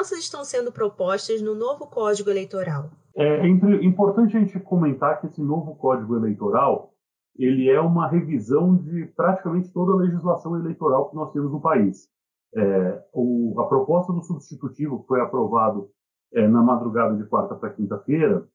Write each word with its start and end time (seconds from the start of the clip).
mudanças 0.00 0.18
estão 0.18 0.44
sendo 0.44 0.72
propostas 0.72 1.42
no 1.42 1.54
novo 1.54 1.86
Código 1.86 2.30
Eleitoral? 2.30 2.90
É, 3.14 3.46
é 3.46 3.48
importante 3.84 4.36
a 4.36 4.40
gente 4.40 4.58
comentar 4.60 5.20
que 5.20 5.26
esse 5.26 5.42
novo 5.42 5.76
Código 5.76 6.16
Eleitoral 6.16 6.94
ele 7.36 7.68
é 7.70 7.80
uma 7.80 8.08
revisão 8.08 8.76
de 8.76 9.06
praticamente 9.14 9.70
toda 9.72 9.92
a 9.92 9.96
legislação 9.96 10.56
eleitoral 10.56 11.10
que 11.10 11.16
nós 11.16 11.32
temos 11.32 11.52
no 11.52 11.60
país. 11.60 12.08
É, 12.54 13.04
o, 13.12 13.60
a 13.60 13.68
proposta 13.68 14.12
do 14.12 14.22
substitutivo 14.22 15.00
que 15.02 15.06
foi 15.06 15.20
aprovado 15.20 15.90
é, 16.34 16.48
na 16.48 16.62
madrugada 16.62 17.16
de 17.16 17.24
quarta 17.28 17.54
para 17.54 17.70
quinta-feira, 17.70 18.46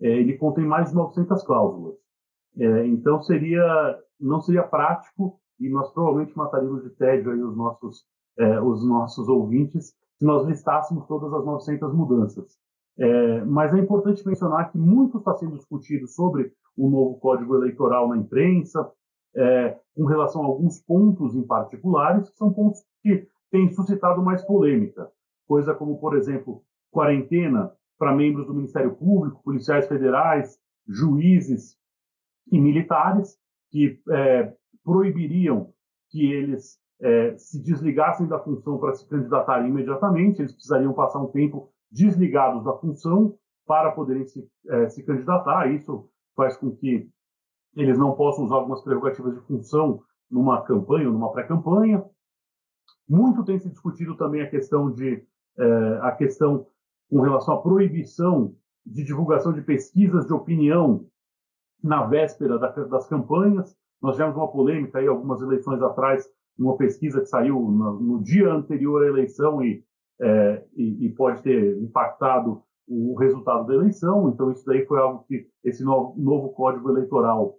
é, 0.00 0.08
ele 0.08 0.36
contém 0.36 0.66
mais 0.66 0.88
de 0.88 0.94
900 0.94 1.42
cláusulas. 1.42 1.94
É, 2.58 2.86
então 2.86 3.20
seria 3.22 3.98
não 4.18 4.40
seria 4.40 4.62
prático 4.62 5.38
e 5.60 5.68
nós 5.68 5.92
provavelmente 5.92 6.36
mataríamos 6.36 6.82
de 6.82 6.90
tédio 6.90 7.30
aí 7.30 7.42
os 7.42 7.56
nossos 7.56 8.04
é, 8.38 8.60
os 8.60 8.86
nossos 8.86 9.28
ouvintes 9.28 9.94
se 10.18 10.24
nós 10.24 10.46
listássemos 10.46 11.06
todas 11.06 11.32
as 11.32 11.44
900 11.44 11.94
mudanças. 11.94 12.58
É, 12.96 13.44
mas 13.44 13.74
é 13.74 13.78
importante 13.78 14.26
mencionar 14.26 14.70
que 14.70 14.78
muito 14.78 15.18
está 15.18 15.34
sendo 15.34 15.56
discutido 15.56 16.06
sobre 16.06 16.52
o 16.76 16.88
novo 16.88 17.18
Código 17.18 17.56
Eleitoral 17.56 18.08
na 18.08 18.16
imprensa, 18.16 18.88
é, 19.36 19.76
com 19.96 20.04
relação 20.04 20.42
a 20.42 20.46
alguns 20.46 20.80
pontos 20.80 21.34
em 21.34 21.42
particulares, 21.42 22.30
que 22.30 22.36
são 22.36 22.52
pontos 22.52 22.80
que 23.02 23.26
têm 23.50 23.72
suscitado 23.72 24.22
mais 24.22 24.42
polêmica. 24.44 25.10
Coisa 25.46 25.74
como, 25.74 25.98
por 25.98 26.16
exemplo, 26.16 26.62
quarentena 26.90 27.72
para 27.98 28.14
membros 28.14 28.46
do 28.46 28.54
Ministério 28.54 28.94
Público, 28.94 29.42
policiais 29.42 29.88
federais, 29.88 30.58
juízes 30.86 31.76
e 32.50 32.60
militares, 32.60 33.36
que 33.70 34.00
é, 34.10 34.52
proibiriam 34.84 35.72
que 36.10 36.32
eles 36.32 36.78
é, 37.04 37.36
se 37.36 37.62
desligassem 37.62 38.26
da 38.26 38.38
função 38.38 38.78
para 38.78 38.94
se 38.94 39.06
candidatarem 39.06 39.68
imediatamente, 39.68 40.40
eles 40.40 40.52
precisariam 40.52 40.94
passar 40.94 41.20
um 41.20 41.26
tempo 41.26 41.70
desligados 41.92 42.64
da 42.64 42.72
função 42.78 43.36
para 43.66 43.92
poderem 43.92 44.24
se, 44.24 44.48
é, 44.68 44.88
se 44.88 45.02
candidatar. 45.02 45.70
Isso 45.70 46.08
faz 46.34 46.56
com 46.56 46.74
que 46.74 47.06
eles 47.76 47.98
não 47.98 48.12
possam 48.12 48.46
usar 48.46 48.56
algumas 48.56 48.82
prerrogativas 48.82 49.34
de 49.34 49.40
função 49.42 50.02
numa 50.30 50.62
campanha 50.62 51.08
ou 51.08 51.12
numa 51.12 51.30
pré-campanha. 51.30 52.02
Muito 53.06 53.44
tem 53.44 53.58
se 53.58 53.68
discutido 53.68 54.16
também 54.16 54.40
a 54.40 54.48
questão 54.48 54.90
de 54.90 55.22
é, 55.58 55.98
a 56.00 56.10
questão 56.12 56.66
com 57.10 57.20
relação 57.20 57.54
à 57.54 57.62
proibição 57.62 58.56
de 58.84 59.04
divulgação 59.04 59.52
de 59.52 59.60
pesquisas 59.60 60.26
de 60.26 60.32
opinião 60.32 61.06
na 61.82 62.06
véspera 62.06 62.58
da, 62.58 62.70
das 62.70 63.06
campanhas. 63.06 63.76
Nós 64.00 64.16
tivemos 64.16 64.36
uma 64.36 64.50
polêmica 64.50 64.98
aí 64.98 65.06
algumas 65.06 65.42
eleições 65.42 65.82
atrás, 65.82 66.26
uma 66.58 66.76
pesquisa 66.76 67.20
que 67.20 67.26
saiu 67.26 67.60
no, 67.60 68.00
no 68.00 68.22
dia 68.22 68.52
anterior 68.52 69.02
à 69.02 69.08
eleição 69.08 69.62
e, 69.62 69.84
é, 70.20 70.64
e, 70.76 71.06
e, 71.06 71.08
pode 71.10 71.42
ter 71.42 71.78
impactado 71.78 72.62
o 72.86 73.14
resultado 73.16 73.66
da 73.66 73.74
eleição. 73.74 74.28
Então, 74.28 74.50
isso 74.50 74.64
daí 74.64 74.84
foi 74.86 74.98
algo 74.98 75.24
que 75.26 75.46
esse 75.64 75.82
novo, 75.82 76.14
novo 76.20 76.50
Código 76.50 76.90
Eleitoral 76.90 77.56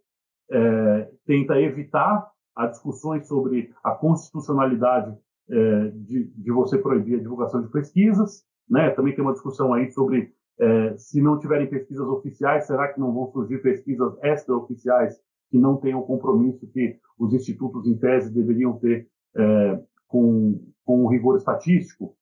é, 0.52 1.10
tenta 1.26 1.60
evitar 1.60 2.30
as 2.56 2.72
discussões 2.72 3.28
sobre 3.28 3.74
a 3.84 3.92
constitucionalidade 3.92 5.16
é, 5.50 5.88
de, 5.90 6.28
de, 6.28 6.52
você 6.52 6.78
proibir 6.78 7.16
a 7.16 7.22
divulgação 7.22 7.62
de 7.62 7.70
pesquisas. 7.70 8.44
Né? 8.70 8.90
Também 8.92 9.14
tem 9.14 9.24
uma 9.24 9.34
discussão 9.34 9.74
aí 9.74 9.92
sobre 9.92 10.34
é, 10.60 10.98
se 10.98 11.22
não 11.22 11.38
tiverem 11.38 11.70
pesquisas 11.70 12.08
oficiais, 12.08 12.66
será 12.66 12.88
que 12.92 13.00
não 13.00 13.14
vão 13.14 13.28
surgir 13.32 13.62
pesquisas 13.62 14.18
extraoficiais 14.24 15.20
que 15.50 15.58
não 15.58 15.78
tenham 15.78 16.00
o 16.00 16.06
compromisso 16.06 16.68
que 16.68 17.00
os 17.18 17.34
institutos, 17.34 17.88
em 17.88 17.98
tese, 17.98 18.34
deveriam 18.34 18.78
ter 18.78 19.08
é, 19.36 19.84
com, 20.08 20.60
com 20.84 21.04
o 21.04 21.08
rigor 21.08 21.38
estatístico? 21.38 22.16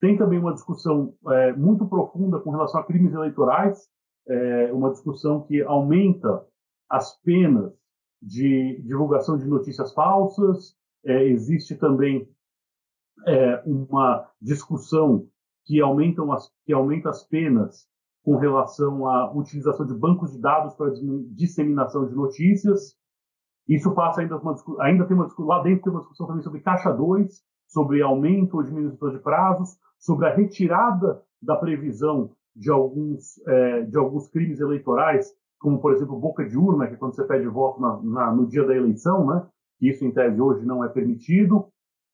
Tem 0.00 0.16
também 0.16 0.38
uma 0.38 0.54
discussão 0.54 1.14
é, 1.28 1.52
muito 1.52 1.86
profunda 1.86 2.38
com 2.38 2.50
relação 2.50 2.80
a 2.80 2.84
crimes 2.84 3.12
eleitorais, 3.12 3.88
é, 4.28 4.72
uma 4.72 4.90
discussão 4.90 5.42
que 5.42 5.62
aumenta 5.62 6.44
as 6.88 7.16
penas 7.22 7.72
de 8.22 8.80
divulgação 8.82 9.36
de 9.36 9.46
notícias 9.46 9.92
falsas. 9.92 10.76
É, 11.04 11.24
existe 11.24 11.74
também 11.76 12.28
é, 13.26 13.62
uma 13.66 14.28
discussão 14.40 15.26
que, 15.64 15.80
aumentam 15.80 16.32
as, 16.32 16.52
que 16.64 16.72
aumenta 16.72 17.10
as 17.10 17.24
penas 17.24 17.88
com 18.28 18.36
relação 18.36 19.08
à 19.08 19.32
utilização 19.32 19.86
de 19.86 19.94
bancos 19.94 20.32
de 20.32 20.38
dados 20.38 20.74
para 20.74 20.92
disseminação 21.30 22.06
de 22.06 22.14
notícias. 22.14 22.94
Isso 23.66 23.94
passa 23.94 24.20
ainda 24.20 24.36
uma 24.36 24.54
ainda 24.80 25.06
tem 25.06 25.16
uma 25.16 25.26
lá 25.38 25.62
dentro 25.62 25.84
tem 25.84 25.92
uma 25.92 26.00
discussão 26.00 26.26
também 26.26 26.42
sobre 26.42 26.60
caixa 26.60 26.92
2, 26.92 27.42
sobre 27.68 28.02
aumento 28.02 28.58
ou 28.58 28.62
diminuição 28.62 29.08
de 29.08 29.18
prazos, 29.20 29.78
sobre 29.98 30.26
a 30.26 30.34
retirada 30.34 31.22
da 31.40 31.56
previsão 31.56 32.30
de 32.54 32.70
alguns, 32.70 33.38
é, 33.46 33.84
de 33.84 33.96
alguns 33.96 34.28
crimes 34.28 34.60
eleitorais, 34.60 35.32
como, 35.58 35.80
por 35.80 35.94
exemplo, 35.94 36.20
boca 36.20 36.46
de 36.46 36.58
urna, 36.58 36.86
que 36.86 36.94
é 36.94 36.96
quando 36.98 37.14
você 37.14 37.24
pede 37.24 37.46
voto 37.46 37.80
na, 37.80 38.02
na, 38.02 38.30
no 38.30 38.46
dia 38.46 38.66
da 38.66 38.76
eleição, 38.76 39.26
né? 39.26 39.46
isso, 39.80 40.04
em 40.04 40.12
tese, 40.12 40.38
hoje 40.38 40.66
não 40.66 40.84
é 40.84 40.88
permitido. 40.90 41.66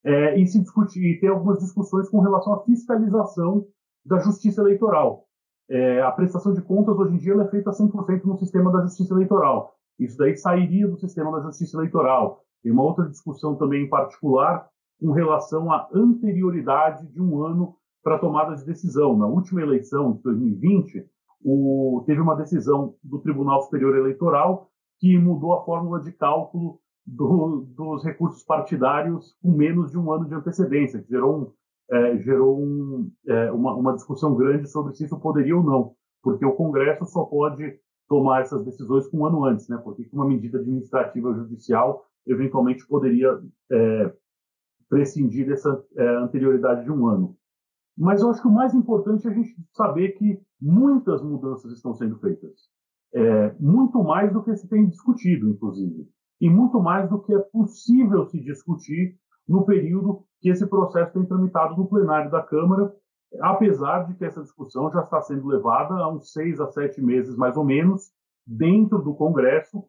É, 0.04 0.38
e 0.38 0.46
se 0.46 0.62
e 0.96 1.18
tem 1.18 1.28
algumas 1.28 1.58
discussões 1.58 2.08
com 2.08 2.20
relação 2.20 2.54
à 2.54 2.62
fiscalização 2.62 3.66
da 4.06 4.20
justiça 4.20 4.60
eleitoral. 4.60 5.23
É, 5.68 6.02
a 6.02 6.12
prestação 6.12 6.52
de 6.52 6.62
contas, 6.62 6.96
hoje 6.96 7.14
em 7.14 7.18
dia, 7.18 7.34
é 7.34 7.48
feita 7.48 7.70
100% 7.70 8.24
no 8.24 8.38
sistema 8.38 8.70
da 8.70 8.82
justiça 8.82 9.14
eleitoral. 9.14 9.74
Isso 9.98 10.18
daí 10.18 10.36
sairia 10.36 10.88
do 10.88 10.98
sistema 10.98 11.32
da 11.32 11.40
justiça 11.40 11.76
eleitoral. 11.76 12.42
Tem 12.62 12.72
uma 12.72 12.82
outra 12.82 13.08
discussão 13.08 13.54
também 13.56 13.84
em 13.84 13.88
particular 13.88 14.68
com 15.00 15.12
relação 15.12 15.70
à 15.72 15.88
anterioridade 15.92 17.06
de 17.08 17.20
um 17.20 17.42
ano 17.42 17.76
para 18.02 18.18
tomada 18.18 18.54
de 18.54 18.64
decisão. 18.64 19.16
Na 19.16 19.26
última 19.26 19.62
eleição 19.62 20.12
de 20.12 20.22
2020, 20.22 21.06
o, 21.42 22.02
teve 22.06 22.20
uma 22.20 22.36
decisão 22.36 22.94
do 23.02 23.18
Tribunal 23.18 23.62
Superior 23.62 23.96
Eleitoral 23.96 24.70
que 24.98 25.18
mudou 25.18 25.54
a 25.54 25.64
fórmula 25.64 26.00
de 26.00 26.12
cálculo 26.12 26.80
do, 27.06 27.66
dos 27.76 28.02
recursos 28.04 28.42
partidários 28.42 29.36
com 29.42 29.50
menos 29.50 29.90
de 29.90 29.98
um 29.98 30.10
ano 30.10 30.26
de 30.26 30.34
antecedência, 30.34 31.02
que 31.02 31.10
gerou, 31.10 31.54
é, 31.90 32.18
gerou 32.18 32.58
um, 32.60 33.10
é, 33.26 33.52
uma, 33.52 33.74
uma, 33.74 33.94
discussão 33.94 34.34
grande 34.34 34.68
sobre 34.68 34.94
se 34.94 35.04
isso 35.04 35.18
poderia 35.18 35.56
ou 35.56 35.62
não, 35.62 35.94
porque 36.22 36.44
o 36.44 36.54
Congresso 36.54 37.04
só 37.06 37.24
pode 37.24 37.78
tomar 38.08 38.42
essas 38.42 38.64
decisões 38.64 39.12
um 39.12 39.26
ano 39.26 39.44
antes, 39.44 39.68
né? 39.68 39.76
porque 39.82 40.08
uma 40.12 40.26
medida 40.26 40.58
administrativa 40.58 41.34
judicial 41.34 42.04
eventualmente 42.26 42.86
poderia 42.86 43.38
é, 43.70 44.12
prescindir 44.88 45.46
dessa 45.46 45.82
é, 45.96 46.16
anterioridade 46.16 46.84
de 46.84 46.90
um 46.90 47.06
ano. 47.06 47.36
Mas 47.96 48.20
eu 48.20 48.30
acho 48.30 48.42
que 48.42 48.48
o 48.48 48.52
mais 48.52 48.74
importante 48.74 49.26
é 49.26 49.30
a 49.30 49.34
gente 49.34 49.54
saber 49.72 50.12
que 50.12 50.40
muitas 50.60 51.22
mudanças 51.22 51.72
estão 51.72 51.94
sendo 51.94 52.18
feitas. 52.18 52.68
É, 53.14 53.54
muito 53.60 54.02
mais 54.02 54.32
do 54.32 54.42
que 54.42 54.56
se 54.56 54.68
tem 54.68 54.88
discutido, 54.88 55.48
inclusive. 55.48 56.08
E 56.40 56.50
muito 56.50 56.80
mais 56.80 57.08
do 57.08 57.20
que 57.20 57.32
é 57.32 57.38
possível 57.38 58.26
se 58.26 58.40
discutir 58.40 59.16
no 59.46 59.64
período 59.64 60.24
que 60.44 60.50
esse 60.50 60.66
processo 60.66 61.10
tem 61.14 61.24
tramitado 61.24 61.74
no 61.74 61.88
plenário 61.88 62.30
da 62.30 62.42
Câmara, 62.42 62.94
apesar 63.40 64.00
de 64.06 64.14
que 64.14 64.26
essa 64.26 64.42
discussão 64.42 64.92
já 64.92 65.00
está 65.00 65.22
sendo 65.22 65.46
levada 65.46 65.94
há 65.94 66.06
uns 66.06 66.34
seis 66.34 66.60
a 66.60 66.66
sete 66.66 67.00
meses, 67.00 67.34
mais 67.34 67.56
ou 67.56 67.64
menos, 67.64 68.12
dentro 68.46 68.98
do 68.98 69.14
Congresso. 69.14 69.82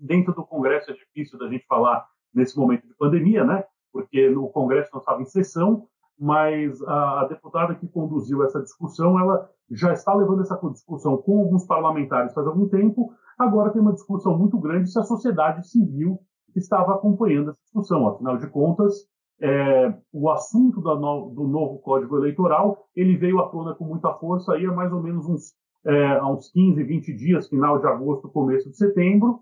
Dentro 0.00 0.32
do 0.32 0.46
Congresso 0.46 0.90
é 0.90 0.94
difícil 0.94 1.38
da 1.38 1.46
gente 1.46 1.66
falar 1.66 2.06
nesse 2.34 2.56
momento 2.56 2.88
de 2.88 2.94
pandemia, 2.94 3.44
né? 3.44 3.64
Porque 3.92 4.30
no 4.30 4.48
Congresso 4.48 4.88
não 4.94 5.00
estava 5.00 5.20
em 5.20 5.26
sessão, 5.26 5.86
mas 6.18 6.82
a, 6.84 7.26
deputada 7.26 7.74
que 7.74 7.86
conduziu 7.86 8.42
essa 8.44 8.62
discussão, 8.62 9.20
ela 9.20 9.46
já 9.70 9.92
está 9.92 10.14
levando 10.14 10.40
essa 10.40 10.58
discussão 10.70 11.18
com 11.18 11.40
alguns 11.40 11.66
parlamentares 11.66 12.32
faz 12.32 12.46
algum 12.46 12.66
tempo, 12.66 13.12
agora 13.38 13.70
tem 13.70 13.82
uma 13.82 13.92
discussão 13.92 14.38
muito 14.38 14.58
grande 14.58 14.90
se 14.90 14.98
a 14.98 15.02
sociedade 15.02 15.68
civil 15.68 16.18
estava 16.56 16.94
acompanhando 16.94 17.50
essa 17.50 17.60
discussão. 17.60 18.08
Afinal 18.08 18.38
de 18.38 18.46
contas, 18.46 19.12
é, 19.40 19.94
o 20.12 20.30
assunto 20.30 20.80
no, 20.80 21.30
do 21.30 21.46
novo 21.46 21.78
Código 21.80 22.18
Eleitoral, 22.18 22.86
ele 22.94 23.16
veio 23.16 23.40
à 23.40 23.48
tona 23.48 23.74
com 23.74 23.84
muita 23.84 24.12
força 24.14 24.52
aí 24.54 24.64
há 24.66 24.72
mais 24.72 24.92
ou 24.92 25.02
menos 25.02 25.26
uns, 25.26 25.52
é, 25.84 26.22
uns 26.22 26.50
15, 26.50 26.82
20 26.82 27.14
dias, 27.14 27.48
final 27.48 27.78
de 27.78 27.86
agosto, 27.86 28.28
começo 28.28 28.70
de 28.70 28.76
setembro, 28.76 29.40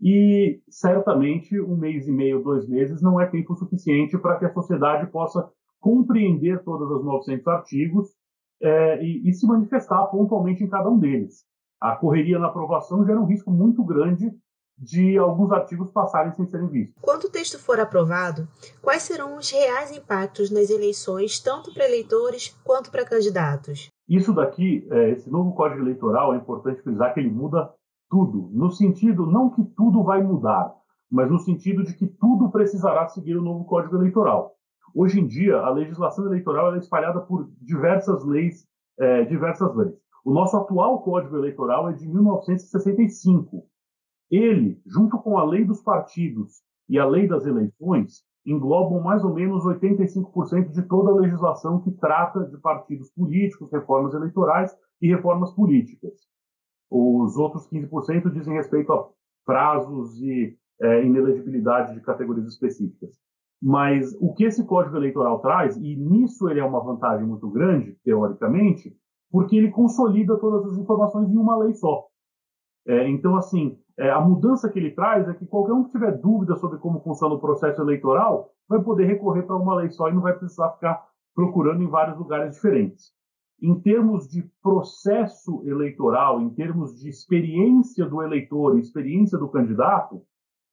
e 0.00 0.60
certamente 0.68 1.58
um 1.60 1.76
mês 1.76 2.06
e 2.06 2.12
meio, 2.12 2.42
dois 2.42 2.68
meses 2.68 3.02
não 3.02 3.20
é 3.20 3.26
tempo 3.26 3.54
suficiente 3.54 4.16
para 4.18 4.38
que 4.38 4.44
a 4.44 4.52
sociedade 4.52 5.10
possa 5.10 5.50
compreender 5.80 6.62
todos 6.62 6.90
os 6.90 7.04
900 7.04 7.46
artigos 7.48 8.08
é, 8.60 9.02
e, 9.02 9.28
e, 9.28 9.32
se 9.32 9.46
manifestar 9.46 10.06
pontualmente 10.06 10.62
em 10.62 10.68
cada 10.68 10.88
um 10.88 10.98
deles. 10.98 11.44
A 11.80 11.94
correria 11.94 12.38
na 12.38 12.48
aprovação 12.48 13.04
gera 13.04 13.20
um 13.20 13.26
risco 13.26 13.50
muito 13.50 13.84
grande 13.84 14.32
de 14.78 15.18
alguns 15.18 15.50
artigos 15.50 15.90
passarem 15.90 16.32
sem 16.32 16.46
serem 16.46 16.68
vistos. 16.68 16.94
Quando 17.00 17.24
o 17.24 17.30
texto 17.30 17.58
for 17.58 17.80
aprovado, 17.80 18.48
quais 18.80 19.02
serão 19.02 19.36
os 19.36 19.50
reais 19.50 19.90
impactos 19.90 20.50
nas 20.50 20.70
eleições, 20.70 21.40
tanto 21.40 21.72
para 21.74 21.86
eleitores 21.86 22.56
quanto 22.64 22.90
para 22.90 23.04
candidatos? 23.04 23.90
Isso 24.08 24.32
daqui, 24.32 24.86
é, 24.90 25.10
esse 25.10 25.28
novo 25.30 25.52
Código 25.52 25.82
Eleitoral, 25.82 26.32
é 26.32 26.36
importante 26.36 26.82
frisar 26.82 27.12
que 27.12 27.20
ele 27.20 27.30
muda 27.30 27.70
tudo, 28.08 28.48
no 28.52 28.70
sentido 28.70 29.26
não 29.26 29.50
que 29.50 29.62
tudo 29.76 30.02
vai 30.02 30.22
mudar, 30.22 30.74
mas 31.10 31.30
no 31.30 31.38
sentido 31.38 31.84
de 31.84 31.94
que 31.94 32.06
tudo 32.06 32.50
precisará 32.50 33.06
seguir 33.08 33.36
o 33.36 33.42
novo 33.42 33.64
Código 33.64 33.96
Eleitoral. 33.96 34.54
Hoje 34.94 35.20
em 35.20 35.26
dia, 35.26 35.58
a 35.58 35.70
legislação 35.70 36.26
eleitoral 36.26 36.74
é 36.74 36.78
espalhada 36.78 37.20
por 37.20 37.50
diversas 37.60 38.24
leis, 38.24 38.66
é, 38.98 39.24
diversas 39.24 39.74
leis. 39.76 39.94
O 40.24 40.32
nosso 40.32 40.56
atual 40.56 41.02
Código 41.02 41.36
Eleitoral 41.36 41.90
é 41.90 41.92
de 41.92 42.08
1965. 42.08 43.67
Ele, 44.30 44.80
junto 44.86 45.18
com 45.18 45.38
a 45.38 45.44
Lei 45.44 45.64
dos 45.64 45.82
Partidos 45.82 46.62
e 46.88 46.98
a 46.98 47.06
Lei 47.06 47.26
das 47.26 47.46
Eleições, 47.46 48.22
englobam 48.44 49.00
mais 49.00 49.24
ou 49.24 49.34
menos 49.34 49.64
85% 49.64 50.70
de 50.70 50.82
toda 50.82 51.10
a 51.10 51.14
legislação 51.14 51.80
que 51.80 51.90
trata 51.92 52.44
de 52.46 52.56
partidos 52.58 53.10
políticos, 53.10 53.70
reformas 53.70 54.14
eleitorais 54.14 54.74
e 55.00 55.08
reformas 55.08 55.52
políticas. 55.52 56.12
Os 56.90 57.36
outros 57.36 57.68
15% 57.68 58.30
dizem 58.32 58.54
respeito 58.54 58.92
a 58.92 59.08
prazos 59.44 60.18
e 60.20 60.56
é, 60.80 61.04
inelegibilidade 61.04 61.94
de 61.94 62.00
categorias 62.00 62.46
específicas. 62.46 63.18
Mas 63.60 64.16
o 64.20 64.32
que 64.34 64.44
esse 64.44 64.64
Código 64.64 64.96
Eleitoral 64.96 65.40
traz, 65.40 65.76
e 65.76 65.96
nisso 65.96 66.48
ele 66.48 66.60
é 66.60 66.64
uma 66.64 66.82
vantagem 66.82 67.26
muito 67.26 67.50
grande, 67.50 67.96
teoricamente, 68.04 68.96
porque 69.30 69.56
ele 69.56 69.70
consolida 69.70 70.38
todas 70.38 70.72
as 70.72 70.78
informações 70.78 71.28
em 71.28 71.36
uma 71.36 71.56
lei 71.58 71.74
só. 71.74 72.06
É, 72.88 73.06
então, 73.06 73.36
assim, 73.36 73.78
é, 73.98 74.10
a 74.10 74.18
mudança 74.18 74.70
que 74.70 74.78
ele 74.78 74.92
traz 74.92 75.28
é 75.28 75.34
que 75.34 75.46
qualquer 75.46 75.74
um 75.74 75.84
que 75.84 75.90
tiver 75.90 76.12
dúvida 76.12 76.56
sobre 76.56 76.78
como 76.78 77.02
funciona 77.02 77.34
o 77.34 77.40
processo 77.40 77.82
eleitoral 77.82 78.50
vai 78.66 78.82
poder 78.82 79.04
recorrer 79.04 79.42
para 79.42 79.56
uma 79.56 79.74
lei 79.74 79.90
só 79.90 80.08
e 80.08 80.14
não 80.14 80.22
vai 80.22 80.32
precisar 80.32 80.70
ficar 80.70 81.06
procurando 81.34 81.82
em 81.82 81.88
vários 81.88 82.16
lugares 82.16 82.54
diferentes. 82.54 83.12
Em 83.60 83.78
termos 83.80 84.26
de 84.26 84.42
processo 84.62 85.62
eleitoral, 85.66 86.40
em 86.40 86.48
termos 86.50 86.98
de 86.98 87.10
experiência 87.10 88.06
do 88.06 88.22
eleitor, 88.22 88.78
experiência 88.78 89.36
do 89.36 89.48
candidato, 89.48 90.22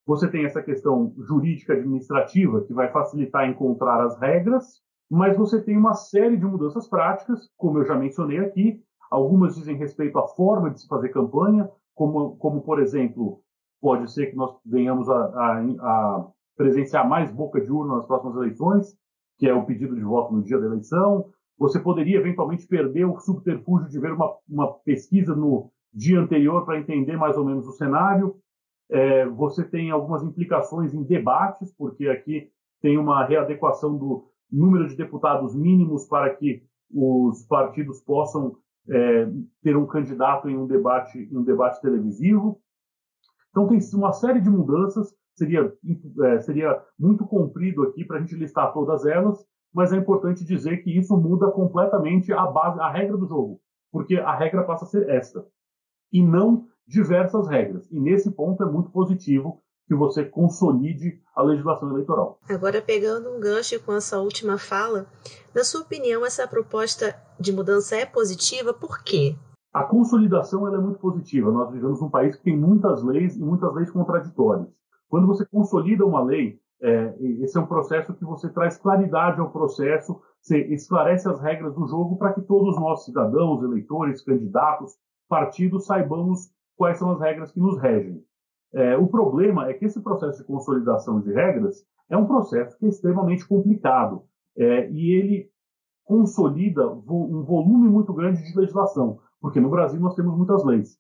você 0.06 0.29
tem 0.29 0.45
essa 0.45 0.62
questão 0.62 1.13
jurídica 1.17 1.73
administrativa 1.73 2.62
que 2.62 2.73
vai 2.73 2.91
facilitar 2.91 3.50
encontrar 3.50 4.01
as 4.06 4.17
regras, 4.19 4.81
mas 5.09 5.35
você 5.35 5.62
tem 5.62 5.75
uma 5.75 5.95
série 5.95 6.38
de 6.38 6.45
mudanças 6.45 6.88
práticas, 6.88 7.50
como 7.57 7.79
eu 7.79 7.85
já 7.85 7.95
mencionei 7.95 8.39
aqui. 8.39 8.81
Algumas 9.12 9.56
dizem 9.56 9.75
respeito 9.75 10.17
à 10.17 10.27
forma 10.27 10.69
de 10.69 10.79
se 10.81 10.88
fazer 10.88 11.09
campanha, 11.09 11.69
como, 11.95 12.36
como 12.38 12.62
por 12.62 12.80
exemplo, 12.80 13.42
pode 13.81 14.12
ser 14.12 14.27
que 14.27 14.36
nós 14.36 14.56
venhamos 14.65 15.09
a, 15.09 15.15
a, 15.15 15.59
a 15.80 16.27
presenciar 16.56 17.07
mais 17.07 17.31
boca 17.31 17.59
de 17.62 17.71
urna 17.71 17.95
nas 17.95 18.06
próximas 18.06 18.36
eleições, 18.36 18.97
que 19.38 19.47
é 19.47 19.53
o 19.53 19.65
pedido 19.65 19.95
de 19.95 20.03
voto 20.03 20.33
no 20.33 20.44
dia 20.44 20.59
da 20.59 20.68
eleição. 20.68 21.25
Você 21.57 21.80
poderia 21.80 22.18
eventualmente 22.18 22.68
perder 22.68 23.06
o 23.06 23.18
subterfúgio 23.19 23.89
de 23.89 24.00
ver 24.00 24.12
uma, 24.12 24.36
uma 24.47 24.74
pesquisa 24.80 25.36
no 25.36 25.71
dia 25.94 26.19
anterior 26.19 26.65
para 26.65 26.80
entender 26.80 27.18
mais 27.18 27.38
ou 27.38 27.45
menos 27.45 27.65
o 27.68 27.71
cenário. 27.71 28.36
É, 28.89 29.25
você 29.25 29.63
tem 29.63 29.89
algumas 29.89 30.21
implicações 30.21 30.94
em 30.94 31.03
debates, 31.03 31.74
porque 31.77 32.07
aqui 32.07 32.50
tem 32.81 32.98
uma 32.98 33.25
readequação 33.25 33.98
do 33.98 34.30
número 34.51 34.88
de 34.88 34.95
deputados 34.95 35.56
mínimos 35.56 36.06
para 36.07 36.36
que 36.36 36.62
os 36.94 37.45
partidos 37.48 38.01
possam 38.01 38.57
é, 38.89 39.27
ter 39.61 39.75
um 39.75 39.85
candidato 39.85 40.49
em 40.49 40.57
um 40.57 40.67
debate, 40.67 41.17
em 41.17 41.37
um 41.37 41.43
debate 41.43 41.81
televisivo. 41.81 42.61
Então 43.49 43.67
tem 43.67 43.79
uma 43.93 44.13
série 44.13 44.41
de 44.41 44.49
mudanças. 44.49 45.13
Seria, 45.35 45.73
é, 46.23 46.39
seria 46.39 46.81
muito 46.97 47.25
comprido 47.25 47.83
aqui 47.83 48.05
para 48.05 48.17
a 48.17 48.21
gente 48.21 48.35
listar 48.35 48.71
todas 48.73 49.05
elas, 49.05 49.45
mas 49.73 49.91
é 49.91 49.97
importante 49.97 50.45
dizer 50.45 50.77
que 50.77 50.97
isso 50.97 51.17
muda 51.17 51.51
completamente 51.51 52.31
a 52.31 52.45
base, 52.45 52.79
a 52.79 52.89
regra 52.89 53.17
do 53.17 53.27
jogo, 53.27 53.59
porque 53.91 54.15
a 54.15 54.33
regra 54.33 54.63
passa 54.63 54.85
a 54.85 54.88
ser 54.88 55.09
esta 55.09 55.45
e 56.11 56.21
não 56.21 56.67
diversas 56.88 57.49
regras. 57.49 57.91
E 57.91 57.99
nesse 57.99 58.31
ponto 58.31 58.63
é 58.63 58.65
muito 58.65 58.89
positivo 58.91 59.61
que 59.87 59.95
você 59.95 60.25
consolide 60.25 61.19
a 61.35 61.43
legislação 61.43 61.89
eleitoral. 61.91 62.39
Agora, 62.49 62.81
pegando 62.81 63.29
um 63.29 63.39
gancho 63.39 63.79
com 63.83 63.93
essa 63.93 64.19
última 64.19 64.57
fala, 64.57 65.05
na 65.53 65.63
sua 65.63 65.81
opinião, 65.81 66.25
essa 66.25 66.47
proposta 66.47 67.15
de 67.39 67.51
mudança 67.51 67.95
é 67.95 68.05
positiva? 68.05 68.73
Por 68.73 69.03
quê? 69.03 69.35
A 69.73 69.83
consolidação 69.83 70.73
é 70.73 70.77
muito 70.79 70.99
positiva. 70.99 71.51
Nós 71.51 71.71
vivemos 71.71 72.01
um 72.01 72.09
país 72.09 72.35
que 72.35 72.43
tem 72.43 72.57
muitas 72.57 73.03
leis 73.03 73.35
e 73.35 73.43
muitas 73.43 73.73
leis 73.75 73.91
contraditórias. 73.91 74.67
Quando 75.09 75.27
você 75.27 75.45
consolida 75.45 76.05
uma 76.05 76.23
lei, 76.23 76.59
é, 76.81 77.15
esse 77.41 77.57
é 77.57 77.61
um 77.61 77.67
processo 77.67 78.13
que 78.13 78.25
você 78.25 78.49
traz 78.49 78.77
claridade 78.77 79.39
ao 79.39 79.51
processo, 79.51 80.19
você 80.41 80.59
esclarece 80.73 81.27
as 81.27 81.41
regras 81.41 81.73
do 81.73 81.88
jogo 81.88 82.17
para 82.17 82.33
que 82.33 82.41
todos 82.41 82.79
nós, 82.79 83.03
cidadãos, 83.05 83.63
eleitores, 83.63 84.23
candidatos, 84.23 84.93
partidos, 85.27 85.85
saibamos 85.85 86.49
quais 86.75 86.97
são 86.97 87.11
as 87.11 87.19
regras 87.19 87.51
que 87.51 87.59
nos 87.59 87.79
regem. 87.79 88.23
É, 88.75 88.98
o 88.98 89.07
problema 89.07 89.69
é 89.69 89.74
que 89.74 89.86
esse 89.86 90.01
processo 90.01 90.39
de 90.39 90.44
consolidação 90.44 91.22
de 91.22 91.31
regras 91.31 91.86
é 92.10 92.18
um 92.18 92.27
processo 92.27 92.77
que 92.77 92.86
é 92.86 92.89
extremamente 92.89 93.48
complicado 93.48 94.24
é, 94.57 94.89
e 94.92 95.13
ele 95.13 95.50
consolida 96.04 96.86
vo 96.88 97.24
um 97.24 97.44
volume 97.44 97.88
muito 97.88 98.13
grande 98.13 98.44
de 98.44 98.57
legislação, 98.57 99.19
porque 99.39 99.62
no 99.62 99.69
Brasil 99.69 100.00
nós 100.00 100.13
temos 100.13 100.36
muitas 100.36 100.63
leis. 100.66 100.98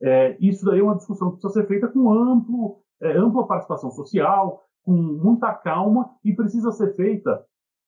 É, 0.00 0.38
isso 0.40 0.64
daí 0.64 0.80
é 0.80 0.82
uma 0.82 0.96
discussão 0.96 1.30
que 1.30 1.38
precisa 1.38 1.60
ser 1.60 1.68
feita 1.68 1.88
com 1.88 2.10
amplo, 2.10 2.78
é, 3.00 3.12
ampla 3.12 3.46
participação 3.46 3.90
social, 3.90 4.64
com 4.82 4.92
muita 4.92 5.52
calma 5.52 6.10
e 6.24 6.34
precisa 6.34 6.72
ser 6.72 6.96
feita 6.96 7.44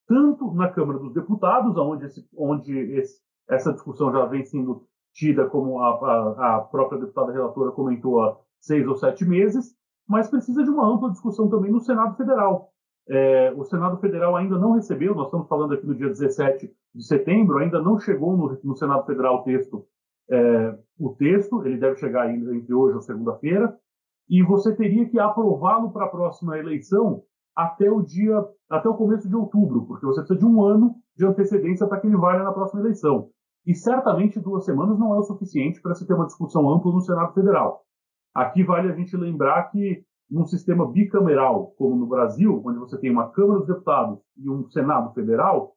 tanto 0.07 0.53
na 0.53 0.69
Câmara 0.69 0.99
dos 0.99 1.15
Deputados, 1.15 1.77
onde, 1.79 2.05
esse, 2.05 2.29
onde 2.37 2.77
esse, 2.77 3.23
essa 3.49 3.73
discussão 3.73 4.13
já 4.13 4.27
vem 4.27 4.45
sendo 4.45 4.87
tida, 5.12 5.47
como 5.47 5.81
a, 5.81 5.89
a, 5.89 6.57
a 6.57 6.61
própria 6.61 7.01
deputada 7.01 7.33
relatora 7.33 7.73
comentou, 7.73 8.23
há 8.23 8.37
seis 8.61 8.87
ou 8.87 8.97
sete 8.97 9.25
meses, 9.25 9.75
mas 10.09 10.29
precisa 10.29 10.62
de 10.62 10.71
uma 10.71 10.87
ampla 10.87 11.11
discussão 11.11 11.49
também 11.49 11.71
no 11.71 11.81
Senado 11.81 12.17
Federal. 12.17 12.71
É, 13.09 13.53
o 13.57 13.65
Senado 13.65 13.99
Federal 13.99 14.37
ainda 14.37 14.59
não 14.59 14.73
recebeu, 14.73 15.15
nós 15.15 15.27
estamos 15.27 15.49
falando 15.49 15.75
aqui 15.75 15.87
no 15.87 15.95
dia 15.95 16.09
17 16.09 16.71
de 16.95 17.05
setembro, 17.05 17.59
ainda 17.59 17.81
não 17.81 17.99
chegou 17.99 18.37
no, 18.37 18.59
no 18.62 18.77
Senado 18.77 19.05
Federal 19.07 19.37
o 19.37 19.43
texto, 19.43 19.85
é, 20.31 20.79
o 20.99 21.11
texto, 21.11 21.65
ele 21.67 21.77
deve 21.77 21.97
chegar 21.97 22.23
ainda 22.23 22.55
entre 22.55 22.73
hoje 22.73 22.95
ou 22.95 23.01
segunda-feira, 23.01 23.77
e 24.29 24.43
você 24.45 24.75
teria 24.75 25.09
que 25.09 25.19
aprová-lo 25.19 25.91
para 25.91 26.05
a 26.05 26.09
próxima 26.09 26.56
eleição 26.56 27.25
até 27.56 27.91
o 27.91 28.01
dia, 28.01 28.45
até 28.69 28.89
o 28.89 28.95
começo 28.95 29.29
de 29.29 29.35
outubro, 29.35 29.85
porque 29.87 30.06
você 30.06 30.21
precisa 30.21 30.39
de 30.39 30.47
um 30.47 30.63
ano 30.63 30.95
de 31.17 31.27
antecedência 31.27 31.87
para 31.87 32.01
que 32.01 32.06
ele 32.06 32.17
valha 32.17 32.45
na 32.45 32.53
próxima 32.53 32.81
eleição. 32.81 33.31
E 33.67 33.75
certamente 33.75 34.41
duas 34.41 34.65
semanas 34.65 34.99
não 34.99 35.15
é 35.15 35.19
o 35.19 35.23
suficiente 35.23 35.81
para 35.81 35.95
se 35.95 36.07
ter 36.07 36.15
uma 36.15 36.27
discussão 36.27 36.69
ampla 36.71 36.93
no 36.93 37.01
Senado 37.01 37.33
Federal. 37.35 37.85
Aqui 38.35 38.62
vale 38.65 38.91
a 38.91 38.95
gente 38.95 39.17
lembrar 39.17 39.71
que 39.71 40.05
num 40.31 40.47
sistema 40.47 40.87
bicameral, 40.91 41.73
como 41.77 41.97
no 41.97 42.07
Brasil, 42.07 42.62
onde 42.65 42.79
você 42.79 42.97
tem 42.99 43.11
uma 43.11 43.31
Câmara 43.31 43.59
dos 43.59 43.69
Deputados 43.69 44.21
e 44.37 44.49
um 44.49 44.69
Senado 44.71 45.13
Federal, 45.13 45.75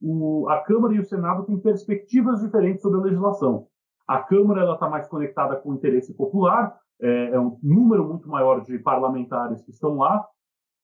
o, 0.00 0.48
a 0.48 0.60
Câmara 0.60 0.94
e 0.94 1.00
o 1.00 1.04
Senado 1.04 1.44
têm 1.44 1.58
perspectivas 1.58 2.40
diferentes 2.40 2.82
sobre 2.82 3.00
a 3.00 3.02
legislação. 3.02 3.66
A 4.06 4.22
Câmara 4.22 4.72
está 4.72 4.88
mais 4.88 5.08
conectada 5.08 5.56
com 5.56 5.70
o 5.70 5.74
interesse 5.74 6.14
popular, 6.14 6.78
é, 7.00 7.30
é, 7.30 7.40
um 7.40 7.58
número 7.62 8.06
muito 8.06 8.28
maior 8.28 8.62
de 8.62 8.78
parlamentares 8.78 9.62
que 9.62 9.70
estão 9.70 9.96
lá, 9.96 10.24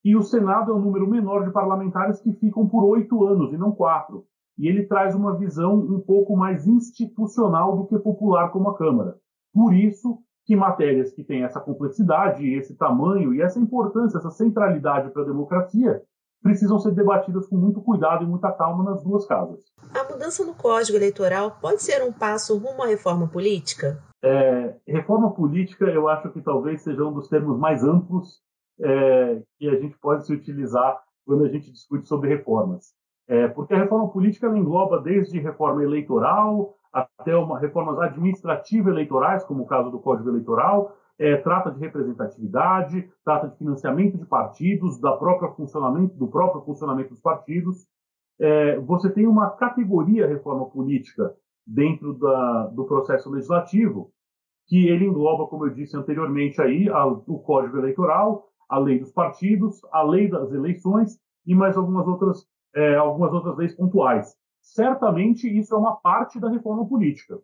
e 0.05 0.17
o 0.17 0.23
Senado 0.23 0.73
é 0.73 0.75
um 0.75 0.81
número 0.81 1.09
menor 1.09 1.45
de 1.45 1.53
parlamentares 1.53 2.21
que 2.21 2.33
ficam 2.33 2.69
por 2.69 2.85
oito 2.85 3.25
anos 3.25 3.53
e 3.53 3.57
não 3.57 3.71
quatro. 3.71 4.27
E 4.59 4.69
ele 4.69 4.85
traz 4.85 5.15
uma 5.15 5.37
visão 5.37 5.75
um 5.75 6.01
pouco 6.01 6.37
mais 6.37 6.67
institucional 6.67 7.77
do 7.77 7.87
que 7.87 7.99
popular 7.99 8.51
como 8.51 8.71
a 8.71 8.77
Câmara. 8.77 9.17
Por 9.53 9.75
isso, 9.75 10.19
que 10.45 10.57
matérias 10.57 11.13
que 11.13 11.25
têm 11.25 11.45
essa 11.45 11.61
complexidade, 11.61 12.53
esse 12.55 12.75
tamanho 12.75 13.35
e 13.35 13.41
essa 13.41 13.59
importância, 13.59 14.19
essa 14.19 14.31
centralidade 14.31 15.11
para 15.11 15.23
a 15.23 15.27
democracia, 15.27 16.03
precisam 16.43 16.79
ser 16.79 16.93
debatidas 16.93 17.47
com 17.47 17.57
muito 17.57 17.81
cuidado 17.81 18.25
e 18.25 18.27
muita 18.27 18.51
calma 18.51 18.83
nas 18.83 19.03
duas 19.03 19.25
casas. 19.27 19.61
A 19.95 20.13
mudança 20.13 20.45
no 20.45 20.55
Código 20.55 20.99
Eleitoral 20.99 21.57
pode 21.61 21.81
ser 21.83 22.03
um 22.03 22.13
passo 22.13 22.59
rumo 22.59 22.83
à 22.83 22.87
reforma 22.87 23.29
política? 23.29 24.03
É, 24.23 24.75
reforma 24.87 25.33
política, 25.33 25.85
eu 25.85 26.09
acho 26.09 26.31
que 26.31 26.41
talvez 26.41 26.83
seja 26.83 27.05
um 27.05 27.13
dos 27.13 27.29
termos 27.29 27.59
mais 27.59 27.85
amplos 27.85 28.41
é, 28.81 29.43
que 29.59 29.69
a 29.69 29.81
gente 29.81 29.97
pode 29.99 30.27
se 30.27 30.33
utilizar 30.33 31.01
quando 31.25 31.45
a 31.45 31.49
gente 31.49 31.71
discute 31.71 32.09
sobre 32.09 32.29
reformas. 32.29 32.93
É, 33.29 33.49
porque 33.49 33.75
a 33.75 33.79
reforma 33.79 34.11
política 34.11 34.49
engloba 34.49 35.01
desde 35.01 35.39
reforma 35.39 35.83
eleitoral 35.83 36.75
até 36.93 37.35
uma, 37.37 37.59
reformas 37.59 37.99
administrativas 37.99 38.93
eleitorais, 38.93 39.45
como 39.45 39.63
o 39.63 39.67
caso 39.67 39.91
do 39.91 40.01
Código 40.01 40.29
Eleitoral, 40.29 40.95
é, 41.19 41.37
trata 41.37 41.71
de 41.71 41.79
representatividade, 41.79 43.09
trata 43.25 43.49
de 43.49 43.57
financiamento 43.57 44.19
de 44.19 44.27
partidos, 44.27 45.01
da 45.01 45.17
própria 45.17 45.51
funcionamento, 45.53 46.15
do 46.17 46.29
próprio 46.29 46.63
funcionamento 46.63 47.11
dos 47.11 47.21
partidos. 47.21 47.87
É, 48.39 48.79
você 48.81 49.09
tem 49.09 49.27
uma 49.27 49.51
categoria 49.51 50.27
reforma 50.27 50.67
política 50.67 51.35
dentro 51.67 52.15
da, 52.15 52.67
do 52.67 52.85
processo 52.85 53.31
legislativo, 53.31 54.11
que 54.67 54.89
ele 54.89 55.07
engloba, 55.07 55.47
como 55.47 55.67
eu 55.67 55.71
disse 55.71 55.97
anteriormente, 55.97 56.61
aí, 56.61 56.89
a, 56.89 57.07
o 57.07 57.39
Código 57.39 57.79
Eleitoral, 57.79 58.49
a 58.69 58.79
lei 58.79 58.99
dos 58.99 59.13
partidos, 59.13 59.81
a 59.93 60.03
lei 60.03 60.29
das 60.29 60.53
eleições 60.53 61.19
e 61.47 61.55
mais 61.55 61.77
algumas 61.77 62.07
outras, 62.07 62.47
é, 62.75 62.97
algumas 62.97 63.33
outras 63.33 63.57
leis 63.57 63.75
pontuais. 63.75 64.35
Certamente 64.61 65.47
isso 65.47 65.75
é 65.75 65.79
uma 65.79 65.97
parte 65.97 66.39
da 66.39 66.49
reforma 66.49 66.87
política, 66.87 67.39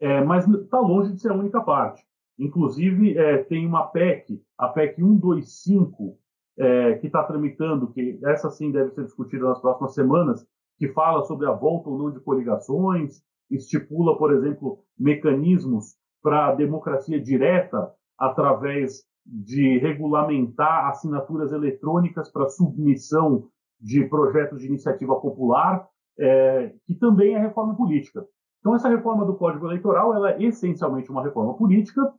é, 0.00 0.22
mas 0.22 0.46
está 0.46 0.80
longe 0.80 1.12
de 1.12 1.20
ser 1.20 1.30
a 1.30 1.36
única 1.36 1.60
parte. 1.60 2.02
Inclusive, 2.38 3.18
é, 3.18 3.38
tem 3.44 3.66
uma 3.66 3.86
PEC, 3.88 4.40
a 4.56 4.68
PEC 4.68 4.96
125, 4.96 6.16
é, 6.58 6.94
que 6.94 7.06
está 7.06 7.24
tramitando, 7.24 7.92
que 7.92 8.18
essa 8.24 8.50
sim 8.50 8.70
deve 8.70 8.90
ser 8.90 9.04
discutida 9.04 9.46
nas 9.46 9.60
próximas 9.60 9.94
semanas, 9.94 10.46
que 10.76 10.88
fala 10.88 11.24
sobre 11.24 11.46
a 11.46 11.52
volta 11.52 11.88
ou 11.88 11.98
não 11.98 12.10
de 12.10 12.20
coligações, 12.20 13.22
estipula, 13.50 14.16
por 14.16 14.32
exemplo, 14.32 14.78
mecanismos 14.98 15.96
para 16.22 16.48
a 16.48 16.54
democracia 16.54 17.20
direta 17.20 17.92
através 18.18 19.04
de 19.24 19.78
regulamentar 19.78 20.88
assinaturas 20.88 21.52
eletrônicas 21.52 22.30
para 22.30 22.48
submissão 22.48 23.48
de 23.80 24.04
projetos 24.06 24.60
de 24.60 24.66
iniciativa 24.66 25.18
popular, 25.20 25.86
é, 26.18 26.72
que 26.86 26.94
também 26.94 27.34
é 27.34 27.38
reforma 27.38 27.76
política. 27.76 28.24
Então, 28.60 28.74
essa 28.74 28.88
reforma 28.88 29.24
do 29.24 29.36
Código 29.36 29.66
Eleitoral 29.66 30.14
ela 30.14 30.32
é 30.32 30.42
essencialmente 30.42 31.10
uma 31.10 31.22
reforma 31.22 31.54
política, 31.54 32.12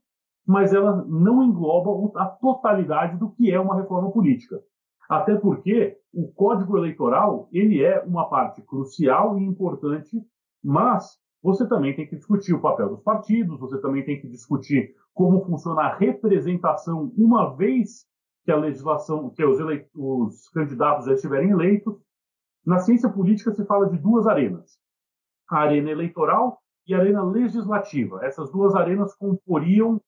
mas 0.47 0.73
ela 0.73 1.05
não 1.07 1.43
engloba 1.43 2.11
a 2.19 2.25
totalidade 2.25 3.17
do 3.17 3.29
que 3.31 3.51
é 3.51 3.59
uma 3.59 3.75
reforma 3.75 4.09
política. 4.11 4.59
Até 5.09 5.35
porque 5.35 5.97
o 6.13 6.31
Código 6.31 6.77
Eleitoral 6.77 7.49
ele 7.51 7.83
é 7.83 8.01
uma 8.01 8.29
parte 8.29 8.61
crucial 8.61 9.37
e 9.37 9.43
importante, 9.43 10.17
mas 10.63 11.19
você 11.41 11.67
também 11.67 11.95
tem 11.95 12.07
que 12.07 12.15
discutir 12.15 12.53
o 12.53 12.61
papel 12.61 12.89
dos 12.89 13.01
partidos, 13.01 13.59
você 13.59 13.79
também 13.81 14.03
tem 14.03 14.19
que 14.19 14.27
discutir 14.27 14.93
como 15.13 15.43
funciona 15.45 15.81
a 15.81 15.95
representação 15.95 17.11
uma 17.17 17.55
vez 17.55 18.05
que 18.49 18.53
a 18.53 18.57
legislação, 18.57 19.29
que 19.29 19.45
os, 19.45 19.59
os 19.95 20.49
candidatos 20.49 21.05
já 21.05 21.13
estiverem 21.13 21.51
eleitos. 21.51 21.95
Na 22.65 22.79
ciência 22.79 23.07
política 23.07 23.51
se 23.51 23.63
fala 23.63 23.87
de 23.87 23.97
duas 23.99 24.25
arenas: 24.25 24.79
a 25.47 25.59
arena 25.59 25.91
eleitoral 25.91 26.59
e 26.87 26.95
a 26.95 26.99
arena 26.99 27.23
legislativa. 27.23 28.25
Essas 28.25 28.51
duas 28.51 28.73
arenas 28.73 29.13
comporiam 29.15 30.01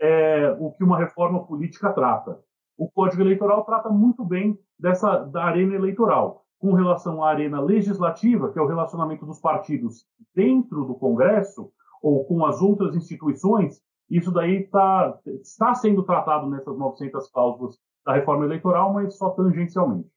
é, 0.00 0.56
o 0.60 0.70
que 0.70 0.84
uma 0.84 0.96
reforma 0.96 1.44
política 1.44 1.92
trata. 1.92 2.40
O 2.76 2.88
Código 2.88 3.20
Eleitoral 3.20 3.64
trata 3.64 3.88
muito 3.88 4.24
bem 4.24 4.56
dessa 4.78 5.24
da 5.24 5.42
arena 5.42 5.74
eleitoral 5.74 6.44
com 6.60 6.74
relação 6.74 7.24
à 7.24 7.30
arena 7.30 7.60
legislativa, 7.60 8.52
que 8.52 8.60
é 8.60 8.62
o 8.62 8.68
relacionamento 8.68 9.26
dos 9.26 9.40
partidos 9.40 10.06
dentro 10.32 10.84
do 10.84 10.94
Congresso 10.94 11.72
ou 12.00 12.24
com 12.26 12.46
as 12.46 12.62
outras 12.62 12.94
instituições, 12.94 13.82
isso 14.08 14.30
daí 14.30 14.68
tá, 14.68 15.18
está 15.42 15.74
sendo 15.74 16.04
tratado 16.04 16.48
nessas 16.48 16.78
900 16.78 17.28
cláusulas 17.30 17.76
da 18.08 18.14
reforma 18.14 18.46
eleitoral, 18.46 18.94
mas 18.94 19.18
só 19.18 19.28
tangencialmente. 19.28 20.08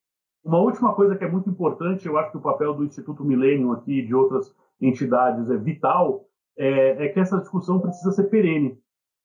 Uma 0.46 0.60
última 0.60 0.96
coisa 0.96 1.14
que 1.18 1.26
é 1.26 1.30
muito 1.30 1.50
importante, 1.50 2.08
eu 2.08 2.18
acho 2.18 2.32
que 2.32 2.38
o 2.38 2.42
papel 2.42 2.74
do 2.74 2.86
Instituto 2.86 3.22
Millennium 3.26 3.74
aqui 3.74 4.00
e 4.00 4.08
de 4.08 4.16
outras 4.16 4.56
entidades 4.80 5.50
é 5.50 5.58
vital, 5.58 6.26
é, 6.58 7.06
é 7.06 7.10
que 7.10 7.20
essa 7.20 7.38
discussão 7.38 7.82
precisa 7.82 8.14
ser 8.14 8.30
perene. 8.30 8.80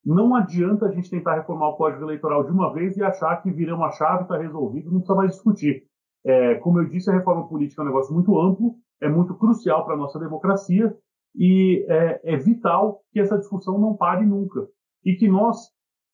Não 0.05 0.35
adianta 0.35 0.87
a 0.87 0.91
gente 0.91 1.09
tentar 1.09 1.37
reformar 1.37 1.69
o 1.69 1.77
Código 1.77 2.03
Eleitoral 2.03 2.43
de 2.43 2.51
uma 2.51 2.73
vez 2.73 2.97
e 2.97 3.05
achar 3.05 3.41
que 3.41 3.53
viramos 3.53 3.87
a 3.87 3.93
chave, 3.93 4.25
está 4.25 4.37
resolvido, 4.37 4.91
não 4.91 4.99
precisa 4.99 5.15
mais 5.15 5.31
discutir. 5.31 5.85
É, 6.25 6.57
como 6.57 6.81
eu 6.81 6.89
disse, 6.89 7.09
a 7.09 7.15
reforma 7.15 7.47
política 7.47 7.83
é 7.83 7.85
um 7.85 7.87
negócio 7.89 8.13
muito 8.13 8.37
amplo, 8.37 8.75
é 9.01 9.09
muito 9.09 9.33
crucial 9.37 9.85
para 9.85 9.95
a 9.95 9.97
nossa 9.97 10.19
democracia 10.19 10.93
e 11.37 11.87
é, 11.89 12.35
é, 12.35 12.37
vital 12.37 13.01
que 13.13 13.21
essa 13.21 13.39
discussão 13.39 13.79
não 13.79 13.97
pare 13.97 14.27
nunca 14.27 14.67
e 15.05 15.15
que 15.15 15.29
nós 15.29 15.71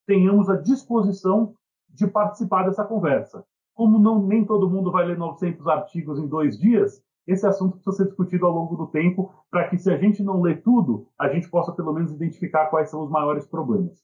tenhamos 0.06 0.50
a 0.50 0.56
disposição 0.56 1.54
de 1.92 2.06
participar 2.06 2.64
dessa 2.64 2.84
conversa. 2.84 3.44
Como 3.75 3.99
não, 3.99 4.22
nem 4.26 4.44
todo 4.44 4.68
mundo 4.68 4.90
vai 4.90 5.06
ler 5.06 5.16
900 5.16 5.66
artigos 5.66 6.18
em 6.18 6.26
dois 6.26 6.58
dias, 6.58 7.02
esse 7.26 7.46
assunto 7.46 7.76
precisa 7.76 7.96
ser 7.96 8.06
discutido 8.06 8.46
ao 8.46 8.52
longo 8.52 8.76
do 8.76 8.87
tempo 8.88 9.32
para 9.50 9.68
que, 9.68 9.78
se 9.78 9.90
a 9.90 9.96
gente 9.96 10.22
não 10.22 10.40
lê 10.40 10.56
tudo, 10.56 11.06
a 11.18 11.28
gente 11.28 11.49
possa 11.49 11.72
pelo 11.72 11.92
menos 11.92 12.12
identificar 12.12 12.66
quais 12.66 12.90
são 12.90 13.02
os 13.02 13.11
maiores 13.11 13.46
problemas. 13.46 14.02